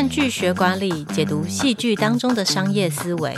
[0.00, 3.36] 看剧学管理，解读戏剧当中的商业思维。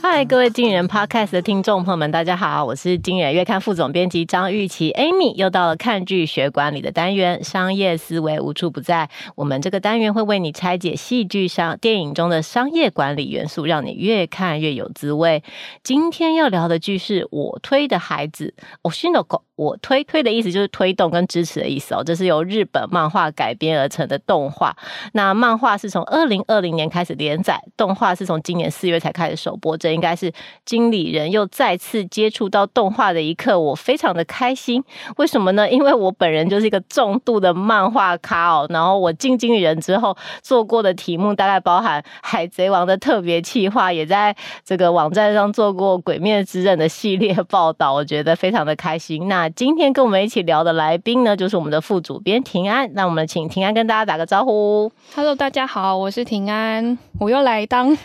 [0.00, 9.10] 嗨，各位经人 Podcast 的听众朋友们，大家好，我是经人月刊副总编辑张玉琪 Amy，又到了看剧学管理的单元，商业思维无处不在。
[9.34, 15.42] 我们这个单元会为你拆解戏剧上、电影中的商业管理元素，让你越看越有滋味。
[15.82, 19.40] 今天要聊的剧是我推的孩子，推しの子。
[19.58, 22.00] 我推推的意思就是推动跟支持的意思哦。
[22.06, 24.76] 这是由日本漫画改编而成的动画。
[25.14, 29.76] 那漫画是从二零二零年开始连载，动画是从今年四月才开始首播。
[29.76, 30.32] 这应该是
[30.64, 34.82] 经理人又再次接触到动画的一刻，我非常的开心。
[35.16, 35.68] 为什么呢？
[35.70, 38.66] 因为我本人就是一个重度的漫画咖哦。
[38.70, 49.28] 然后我进经理人之后做过的题目大概包含《海贼王》的特别企划，也在这个网站上做过《鬼灭之刃》的系列报道，我觉得非常的开心。
[49.28, 52.92] 那今天跟我们一起聊的来宾呢，就是我们的副主编庭安。
[52.94, 54.90] 那我们请庭安跟大家打个招呼。
[55.14, 57.96] Hello，大家好，我是庭安，我又来当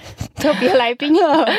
[0.44, 1.49] 特别来宾了。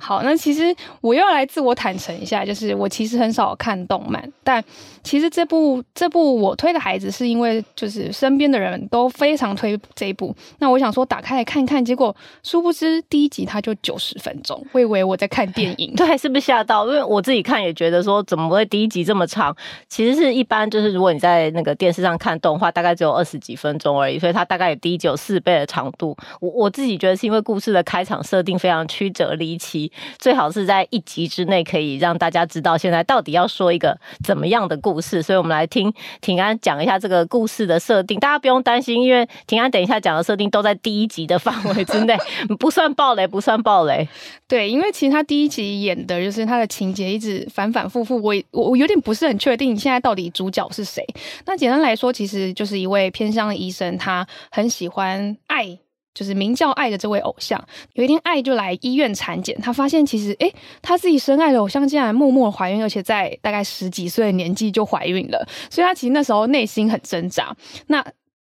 [0.00, 4.64] 好，那其实我又要来自我坦诚一下，就是我其实很少看动漫，但
[5.04, 16.86] 其实这部这部我推的孩子是因为就是身边的人都非常推这一部，那我想说打开来看看，结果殊不知第一集它就九十分钟，我以为我在看电影， 对，是不是吓到？
[16.88, 18.64] 因为我自己看也觉得说怎么会。
[18.64, 19.54] 第一集这么长，
[19.88, 26.16] 其实是一般就是如果你在那个电视上看动画，大概只有二十几分钟而已，所以它大概有第一集有四倍的长度。
[26.40, 35.22] 我我自己觉得是因为故事的开场设定非常曲折离奇，最好是在一集之内可以让大家知道现在到底要说一个怎么样的故事。
[35.22, 42.14] 所以我们来听庭安讲一下这个故事的设定，大家不用担心，因为庭安等一下讲的设定都在第一集的范围之内，
[42.60, 44.06] 不算暴雷，不算暴雷。
[44.46, 48.74] 对，因为其实他第一集演的就是他的情节一直反反复复，我我。
[48.74, 51.00] 我有点不是很确定现在到底主角是谁。
[51.46, 55.78] 那简单来说，其实就是一位偏乡的医生，他很喜欢爱，
[56.14, 57.62] 就是名叫爱的这位偶像。
[57.94, 65.46] 有一天，爱就来医院产检，他发现其实，诶，他自己深爱的偶像竟然默默怀孕，而且在大概十几岁的年纪就怀孕了。
[65.68, 67.54] 所以他其实那时候内心很挣扎。
[67.88, 68.04] 那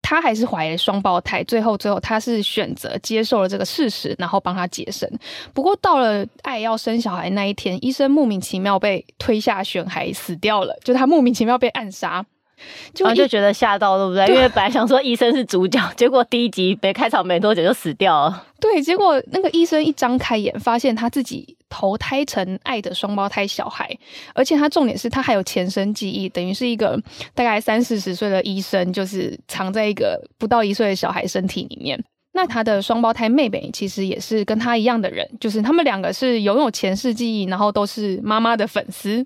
[0.01, 5.11] 他还是怀了双胞胎，最后最后他是选择接受了这个事实，然后帮他接生。
[5.53, 12.25] 不过到了爱要生小孩那一天，医生莫名其妙被推下悬崖死掉了，就他莫名其妙被暗杀。
[12.95, 14.27] 就就觉得吓到，对不对？
[14.27, 18.45] 对，因为本来想说医生是主角，结果第一集没开场没多久就死掉了。
[18.61, 23.97] 对，结果那个医生一张开眼，发现他自己投胎成爱的双胞胎小孩，
[24.35, 27.01] 而且他重点是他还有前生记忆，等于是一个
[27.35, 32.03] 大概三四十岁的医生，就是藏在一个不到一岁的小孩身体里面。
[32.33, 39.25] 那他的双胞胎妹妹其实也是跟他一样的人，就是他们两个是拥有前世记忆，然后都是妈妈的粉丝。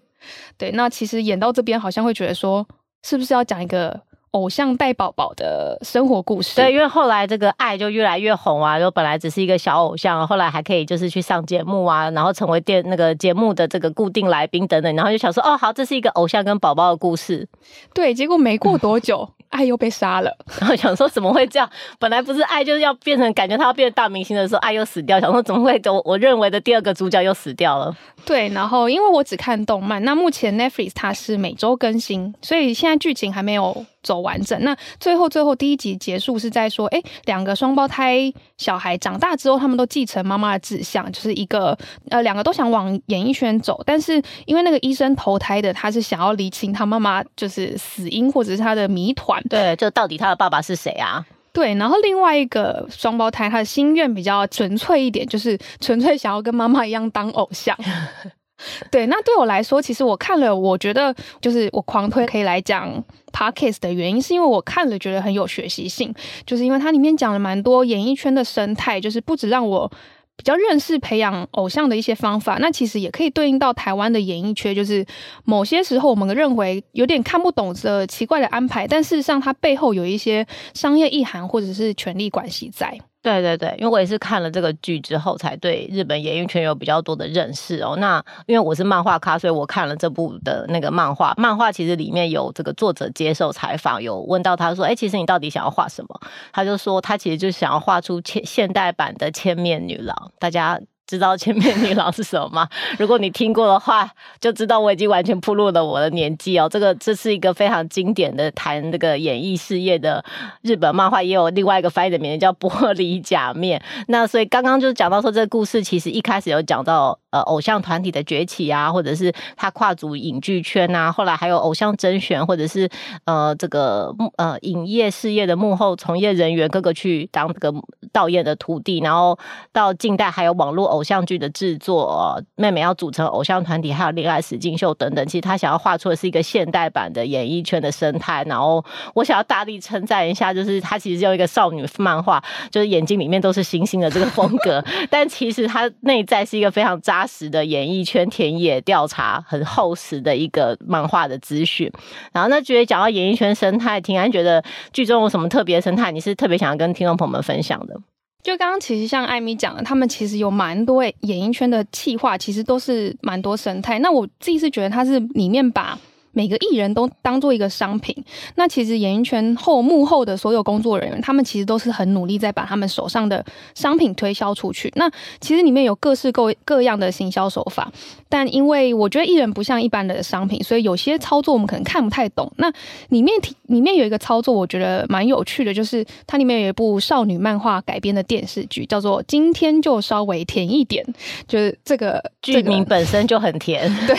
[0.58, 2.66] 对，那其实演到这边好像会觉得说。
[3.02, 6.56] 是不是要讲一个偶像带宝宝的生活故事？
[6.56, 17.46] 对，因为后来这个爱就越来越红啊，就本来只是一个小偶像，后来还可以就是去上节目啊，然后成为电那个节目的这个固定来宾等等，然后就想说哦，好，这是一个偶像跟宝宝的故事。
[17.92, 19.28] 对，结果没过多久。
[19.52, 21.70] 爱又被杀了，然后想说怎么会这样？
[21.98, 25.20] 本来不是爱就是要变成感觉他要变成大明星的时候，爱又死掉。
[25.20, 25.80] 想说怎么会？
[25.84, 27.96] 我我认为的第二个主角又死掉了。
[28.24, 34.62] 对，然后因为我只看动漫，那目前 Netflix 它是每周更新，所以现在剧情还没有走完整。
[34.62, 41.76] 那最后最后第一集结束是在说，哎，两个双胞胎小孩长大之后，他们都继承妈妈的志向，就是一个
[42.10, 49.42] 呃两个都想往演艺圈走，但是因为那个医生投胎的他是想要厘清他妈妈就是死因或者是他的谜团。
[49.48, 51.24] 对，就到底他的爸爸是谁啊？
[51.52, 57.76] 对，然后另外一个双胞胎，他的心愿比较纯粹一点，就是纯粹想要跟妈妈一样当偶像。
[58.90, 66.14] 对，那对我来说，其实我看了，我觉得就是我狂推可以来讲 Podcast 的原因，是因为我看了觉得很有学习性，
[66.46, 69.90] 就是因为它里面讲了蛮多演艺圈的生态，就是不止让我。
[70.34, 75.04] 比较认识培养偶像的一些方法，那其实也可以对应到台湾的演艺圈，就是
[75.44, 82.98] 某些时候我们认为有点看不懂的奇怪的安排，但事实上它背后有一些商业意涵或者是权力关系在。
[83.22, 87.94] 对对对，因为我也是看了这个剧之后，才对日本演艺圈有比较多的认识哦。
[87.98, 91.32] 那因为我是漫画咖，所以我看了这部的那个漫画。
[91.36, 96.20] 漫画其实里面有这个作者接受采访，有问到他说：“哎，其实你到底想要画什么？”
[96.52, 100.32] 他就说他其实就想要画出现现代版的千面女郎。
[100.38, 100.80] 大家。
[101.06, 102.68] 知道千面女郎是什么吗？
[102.98, 104.10] 如果你听过的话，
[104.40, 106.68] 就知道我已经完全暴露了我的年纪哦。
[106.68, 110.24] 这个这是一个非常经典的谈这个演艺事业的
[110.62, 113.80] 日本漫画，也有另外一个翻译的名字叫《玻璃假面》。
[114.08, 117.18] 那所以刚刚就讲到说，这个故事其实一开始有讲到。
[117.32, 122.88] 呃偶像团体的崛起啊，或者是他跨足影剧圈啊，后来还有偶像甄选，或者是
[123.24, 127.74] 呃这个呃影业事业的幕后从业人员，各个去当这个
[128.12, 129.36] 导演的徒弟，然后
[129.72, 132.04] 到近代还有网络偶像剧的制作，
[132.36, 135.26] 呃，妹妹要组成偶像团体，还有恋爱实境秀等等。
[135.26, 138.44] 其实他想要画出的是一个现代版的演艺圈的生态。
[138.44, 138.84] 然后
[139.14, 151.90] 我想要大力称赞一下，就是他其实用一个少女漫画，就是眼睛里面都是星星的这个风格， 但其实他内在是一个非常扎实的演艺圈田野调查，很厚实的一个漫画的资讯。
[152.32, 156.10] 然后那觉得讲到演艺圈生态，听安觉得剧中有什么特别生态？
[156.10, 157.98] 你是特别想要跟听众朋友们分享的？
[158.42, 163.98] 就刚刚其实像艾米讲的，他们其实有蛮多演艺圈的企划，其实都是蛮多生态。
[164.00, 165.98] 那我自己是觉得他是里面把。
[166.32, 168.16] 每个艺人都当做一个商品，
[168.56, 173.44] 那其实演艺圈后幕后的所有工作人员，他们其实都是很努力在把他们手上的
[173.74, 174.90] 商品推销出去。
[174.96, 177.92] 那其实里面有各式各各样的行销手法，
[178.30, 182.50] 但因为我觉得艺人不像一般的商品，所以有些操作我们可能看不太懂。
[182.56, 182.72] 那
[183.10, 191.04] 里面里面有一个操作，我觉得蛮有趣的，就是它里面有一部少女漫画改编的电视剧，叫做《今天就稍微甜一点》，
[191.46, 193.94] 就是这个剧名本身就很甜。
[194.08, 194.16] 对，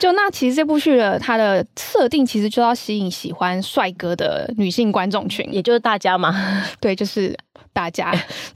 [0.00, 1.35] 就那其实这部剧的它。
[1.36, 6.34] 它的设定其实就要吸引喜欢帅哥的女性观众群，也就是大家嘛。
[6.80, 7.36] 对，就是
[7.74, 8.10] 大家。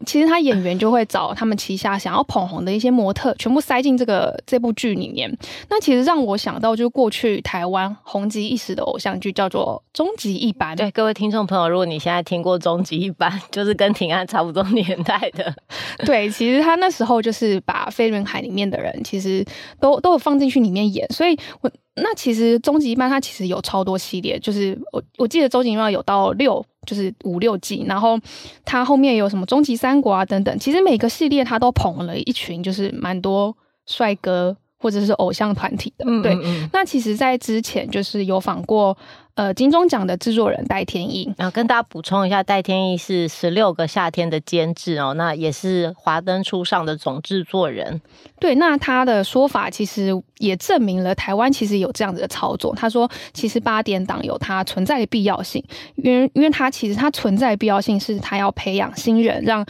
[0.07, 5.31] 其实他演员就会找他们旗下想要捧红的一些模特，全部塞进这个这部剧里面。
[5.69, 10.75] 那其实让我想到，就是过去台湾红极一时的偶像剧叫做《终极一班》。
[10.79, 15.55] 对，各位听众朋友，如果你现在听过《终极一班》，就是跟庭安差不多年代的。
[16.07, 19.45] 对，其实他那时候就是把《飞轮海》里面的人，其实
[19.79, 21.71] 都都有放进去里面演，所以我。
[22.03, 28.19] 那其实终极一班它其实有超多系列，就是我我记得终极一班有到六，就是五六季，然后
[28.65, 33.57] 它后面有什么终极三国啊等等，其实每个系列它都捧了一群就是蛮多
[33.87, 36.35] 帅哥或者是偶像团体的，对。
[36.35, 36.71] 嗯嗯嗯。
[36.73, 38.97] 那其实，在之前就是有访过。
[39.37, 48.03] 呃，金钟奖的制作人戴天意，然后跟大家补充一下，戴天意是十六个夏天的监制哦，那也是华灯初上的总制作人。
[48.39, 52.75] 对，那他的说法其实也证明了台湾其实有这样子的操作。
[52.75, 55.65] 他说，其实八点档有它存在的必要性，
[55.97, 59.65] 因为因为它其实它存在的必要性是它要培养新人，让。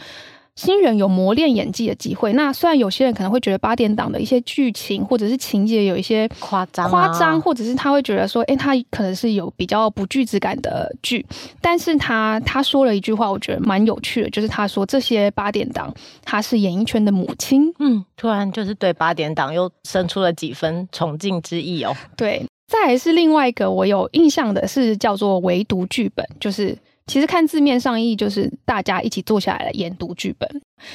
[0.55, 2.33] 新人有磨练演技的机会。
[2.33, 11.25] 那虽然有些人可能会觉得八点档的一些剧情或者是情节有一些夸张夸张，或者是他会觉得说，哎，他可能是有比较不具质感的剧。
[11.61, 15.93] 但是他他说了一句话，我觉得蛮有趣的，就是他说这些八点档
[16.23, 17.73] 他是演艺圈的母亲。
[17.79, 21.95] 嗯，突然就是对八点档又生出了几分崇敬之意哦。
[22.17, 26.77] 对，再来是另外一个我有印象的是叫做唯独剧本，就是。
[27.11, 30.49] 其实看字面上意，就是大家一起坐下来研读剧本。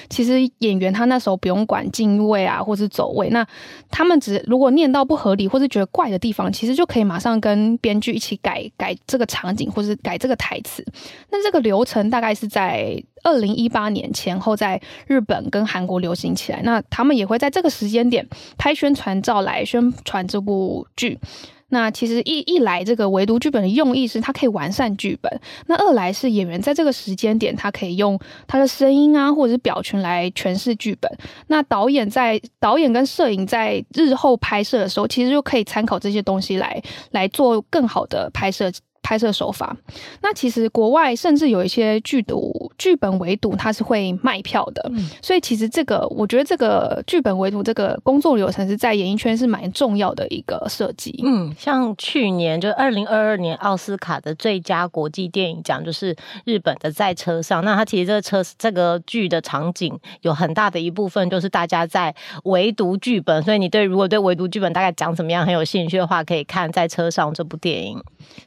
[0.09, 3.47] 其实演员他那时候不用管进位啊，或是走位，那
[3.91, 10.83] 他们只如果念到不合理或是觉得怪的地方，其实就可以马上跟编剧一起改改这个场景，或是改这个台词。
[11.31, 16.63] 那这个流程大概是在二零一八年前后，在日本跟韩国流行起来。
[16.63, 18.27] 那他们也会在这个时间点
[18.57, 21.19] 拍宣传照来宣传这部剧。
[21.69, 25.31] 那其实一一来，这个唯独剧本的用意是它可以完善剧本；
[25.67, 31.11] 那二来是演员在这个时间点，他可以用他的声音啊，或者是表情来诠释剧本。
[31.49, 38.71] 那导演在导演跟摄影在日后拍摄的时候，其实就可以参考这些东西来来做更好的拍摄。
[39.07, 39.77] 拍摄手法，
[40.21, 44.85] 那其实国外甚至有一些剧毒剧本围读，它是会卖票的。
[44.93, 51.23] 嗯，所以其实这个，我觉得这个剧本围读这个工作流程是在演艺圈是蛮重要的一个设计。
[51.25, 68.03] 嗯，像去年就二零二二年奥斯卡的最佳国际电影奖就是日本的《在车上》，那它其实这个车这个剧的场景有很大的一部分就是大家在围读剧本，所以你对如果对围读剧本大概讲怎么样很有兴趣的话，可以看《在车上》这部电影。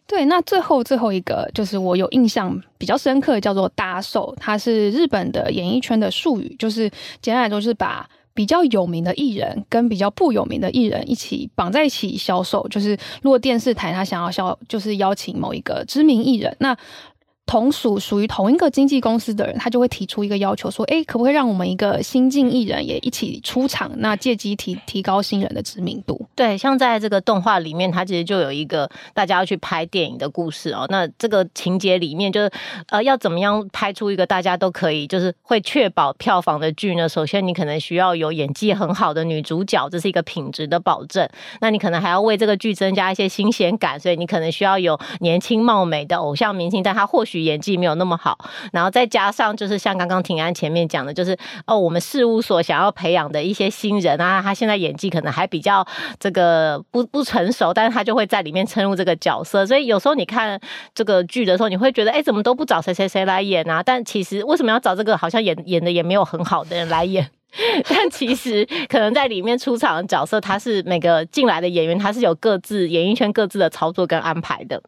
[0.06, 6.90] 对，那最后最后一个就是我有印象比较深刻，叫做搭售，它是日本的演艺圈的术语，就是
[7.22, 12.68] 简单来说，就是把比较有名的艺人跟比较不有名的艺人一起绑在一起销售。
[12.68, 16.76] 就是如果电视台他想要销，就是邀请某一个知名艺人，那。
[17.50, 23.90] 同属属于同一个经纪公司的人，他就会提出一个要求，说：“哎，可不可以让我们一个新进艺人也一起出场？
[23.98, 30.86] 那借机提提高新人的知名度。”对，像在这个动画里面，它其实就有一个大家要去拍电影的故事哦。
[30.90, 32.52] 那这个情节里面，就是
[32.90, 37.10] 呃，要怎么样拍出一个大家都可以，就是会确保票房的剧呢？
[37.10, 41.28] 首先，你可能需要有演技很好的女主角，这是一个品质的保证。
[41.62, 47.39] 那你可能还要为这个剧增加一些新鲜感，所以你可能需要有年轻貌美的偶像明星，但他或许。
[47.44, 48.38] 演技没有那么好，
[48.72, 55.86] 然后再加上就是像刚刚庭安前面讲的，就是哦，我们事务所想要培养的一些新人啊，他现在演技可能还比较
[56.20, 60.60] 这个不不成熟，但是他就会在里面撑入这个角色，所以有时候你看
[60.94, 63.82] 这个剧的时候，你会觉得哎，怎么都不找谁谁谁来演啊？
[63.84, 67.30] 但其实为什么要找这个好像演演的也没有很好的人来演？
[67.90, 74.80] 但其实可能在里面出场的角色，他是每个进来的演员，他是有各自演艺圈各自的操作跟安排的。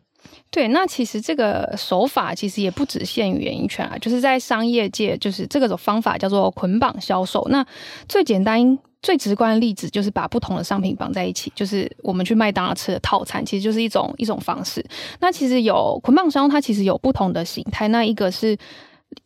[0.50, 7.48] 对，那其实这个手法其实也不只限于演艺圈啊，就是在商业界，就是这个种方法叫做捆绑销售。
[7.50, 7.66] 那
[8.08, 14.86] 最简单、最直观的例子就是把不同的商品绑在一起，就是我们去麦当劳吃的套餐，其实就是一种一种方式。
[15.20, 17.88] 那其实有捆绑销，它其实有不同的形态。
[17.88, 18.58] 那一个是。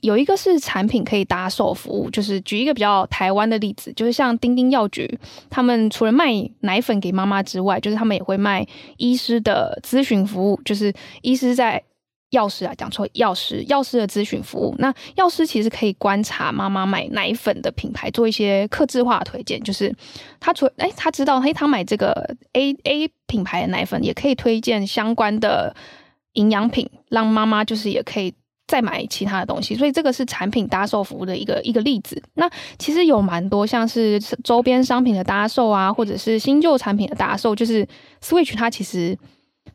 [0.02, 8.66] 有一个是产品可以搭售服务，就是举一个比较台湾的例子，就是像丁丁药局，他们除了卖奶粉给妈妈之外，就是他们也会卖
[8.98, 11.82] 医师的咨询服务，就是医师在
[12.32, 14.76] 药师啊，讲错，药师药师的咨询服务。
[14.80, 19.96] 那药师其实可以观察妈妈买奶粉的品牌，做一些客制化的推荐，就是
[20.40, 25.76] 他除哎他知道，嘿，他买这个 A A 品牌的奶粉，也可以推荐相关的
[26.34, 28.34] 营养品，让妈妈就是也可以。
[28.68, 32.22] 再买其他的东西，所以这个是产品搭售服务的一个一个例子。
[32.34, 37.88] 那其实有蛮多像是周边商品的搭售啊，或者是新旧产品的搭售，就是
[38.24, 39.16] Switch 它其实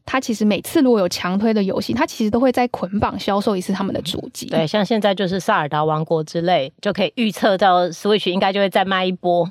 [0.04, 4.46] 它其实每次如果有强推的游戏，它其实都会再捆绑销售一次他们的主机。
[4.46, 9.50] 对，像现在就是萨尔达王国之类，就可以预测到 Switch 应该就会再卖一波。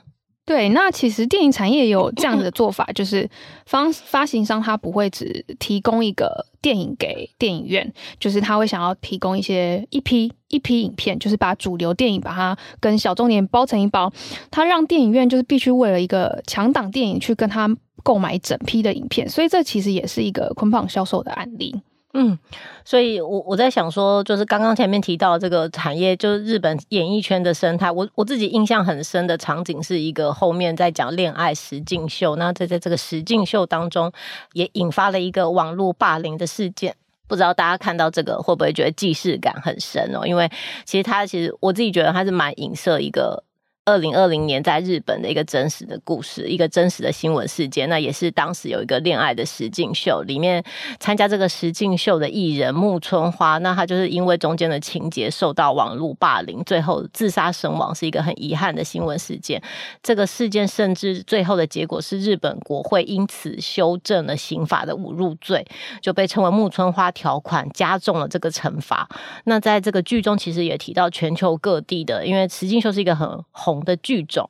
[0.49, 3.29] 对，那其实电影产业有这样子的 做法，就是
[3.67, 14.11] 方发行商他不会只提供一个电影给电影院，就是他会想要提供一些一批一批影片，就是把主流电影把它跟小众点包成一包，
[14.49, 17.69] 他让电影院就是必须为了一个强档电影去跟他
[18.01, 21.79] 购买整批的影片，所以这其实也是一个捆绑销售的案例。
[22.13, 22.37] 嗯，
[22.83, 27.91] 所以我我在想说，就是刚刚前面提到这个产业，就是日本演艺圈的生态。
[27.91, 34.11] 我我自己印象很深的场景是一个后面在讲恋爱实境秀，那在在这个实境秀当中，
[34.53, 36.95] 也引发了一个网络霸凌的事件。
[37.27, 40.25] 不知道大家看到这个会不会觉得既视感很深哦？
[40.25, 40.49] 因为
[40.85, 43.43] 其实他其实我自己觉得他是蛮影射一个。
[43.85, 50.63] 二零二零年在日本的一个真实的故事，一个真实的新闻事件，那也是当时有一个恋爱的实境秀，里面
[50.99, 59.59] 参加这个实境秀的艺人木村花，那他就是因为中间的情节受到网络霸凌，最后自杀身亡，是一个很遗憾的新闻事件。
[60.03, 65.65] 这个事件甚至最后的结果是日本国会因此修正了刑法的侮辱罪，
[65.99, 69.09] 就被称为木村花条款，加重了这个惩罚。
[69.45, 73.68] 那在这个剧中，其实也提到全球各地的，因为实境秀是一个很红。
[73.73, 74.49] 同的剧种，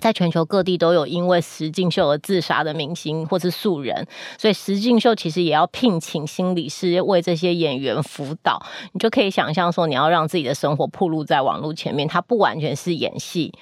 [0.00, 4.06] 在全球各地都有因为石敬秀而自杀的明星或是素人，
[4.38, 8.60] 所以石敬秀其实也要聘请心理师为这些演员辅导。
[8.92, 13.52] 你就可以想象说，你要让自己的生活暴露在网络前面，它不完全是演戏，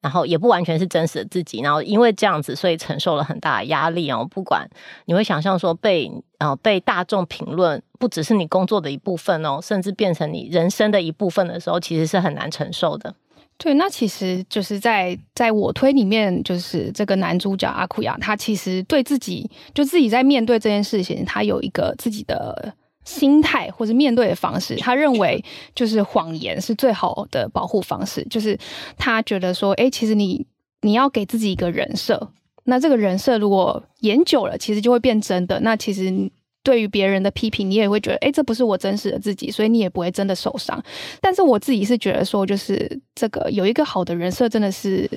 [0.00, 4.26] 然后也不完全是真实的自己，然后因为这样子，所以承受了很大的压力哦。
[4.30, 4.68] 不管
[5.06, 13.14] 你会想象说被呃被大众评论，不只是你工作的一部分哦，甚至变成你人生的一部分的时候，其实是很难承受的。
[13.62, 22.74] 对，那其实就是在在我推里面，就是这个男主角阿库亚，他其实对自己就自己在面对这件事情，他有一个自己的
[23.04, 24.76] 心态或者面对的方式。
[24.76, 28.58] 他认为就是谎言是最好的保护方式，就是
[28.96, 30.46] 他觉得说，哎，其实你
[30.80, 32.30] 你要给自己一个人设，
[32.64, 35.60] 那这个人设如果演久了，其实就会变真的。
[35.60, 36.30] 那其实。
[36.62, 40.82] 对于别人的批评，你也会觉得，哎，这不是我真实的自己，所以你也不会真的受伤。
[41.20, 45.08] 但是我自己是觉得说，就是这个有一个好的人设，真的是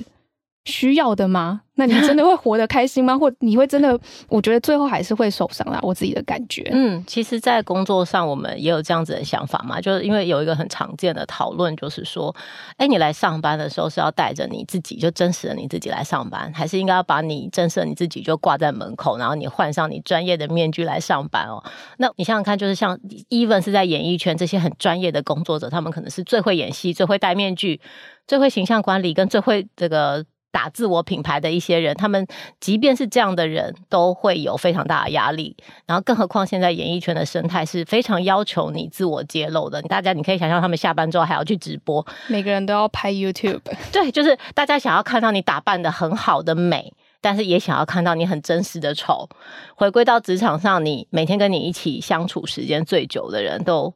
[0.64, 1.62] 需要的吗？
[1.76, 3.18] 那你真的会活得开心吗？
[3.18, 3.98] 或你会真的？
[4.28, 5.80] 我觉得最后还是会受伤啦。
[5.82, 6.70] 我自己的感觉。
[6.72, 9.80] 嗯，其实，在工作上，我们也有这样子的想法嘛。
[9.80, 12.32] 就是因为有一个很常见的讨论，就是说，
[12.76, 21.60] 哎，你来上班的时候是要带着你自己，就真实的你自己来上班，还是应该要把你真实的你自己就挂在门口，然后你换上你专业的面具来上班哦？
[21.98, 22.96] 那你想想看，就是像
[23.30, 27.80] even 是在演艺圈这些很专业的工作者，他们可能是最会演戏、最会戴面具、
[28.28, 30.24] 最会形象管理，跟最会这个。
[30.54, 32.24] 打自我品牌的一些人，他们
[32.60, 35.56] 即便是这样的人，都会有非常大的压力。
[35.84, 39.82] 然后，更何况现在演艺圈的生态是非常要求你自我揭露的。
[39.82, 43.62] 大家你可以想象，他们下班之后还要去直播，每个人都要拍 YouTube。
[43.90, 49.28] 对，就是大家想要看到你打扮得很好的美，但是也想要看到你很真实的丑。
[49.74, 53.92] 回归到职场上，你每天跟你一起相处时间最久的人都。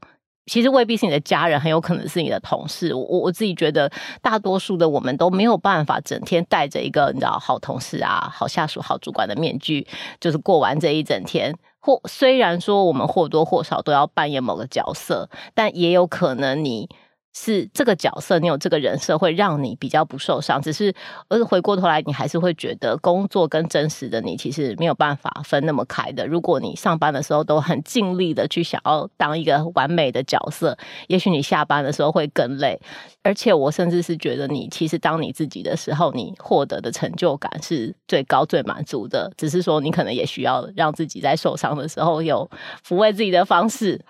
[0.49, 2.93] 其实未必是你的家人，很有可能是你的同事。
[2.93, 3.89] 我我自己觉得，
[4.21, 9.87] 大多数的我们都没有办法整天戴着一个你知道好同事啊、好下属、好主管的面具，
[10.19, 11.55] 就是过完这一整天。
[11.79, 16.89] 或虽然说我们或多或少都要扮演某个角色，但也有可能你。
[17.35, 20.61] 是这个角色，你有这个人设，会让你比较不受伤。
[20.61, 20.93] 只是，
[21.29, 26.27] 而是回过头来，你还是会觉得工作跟真实的你其实没有办法分那么开的。
[26.27, 32.81] 如果你上班的时候都很尽力的去想要当一个完美的角色，也许你下班的时候会更累。
[33.23, 39.31] 而且，我甚至是觉得你其实当你自己的时候，你获得的成就感是最高、最满足的。
[39.37, 42.49] 只是说，你可能也需要让自己在受伤的时候有
[42.87, 44.01] 抚慰自己的方式。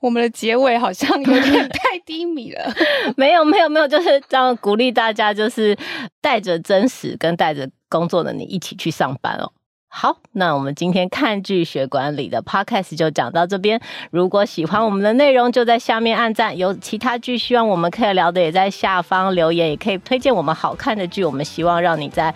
[0.00, 2.55] 我们的结尾好像有点 太低迷了
[3.16, 5.76] 没有没有没有，就是这样鼓励大家，就是
[6.20, 9.52] 带着真实跟带着工作的你一起去上班哦。
[9.88, 13.80] 好，那我们今天看剧学管理的 Podcast 就讲到这边。
[14.10, 16.58] 如果喜欢我们的内容，就在下面按赞。
[16.58, 21.24] 有其他剧希望我们可以聊的，也在下方留言，也可以推荐我们好看的剧。
[21.24, 22.34] 我们希望让你在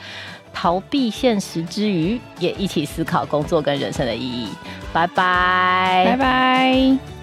[0.55, 4.49] 逃避现实之余，也一起思考工作跟人生的意义。
[4.91, 7.20] 拜拜，拜拜。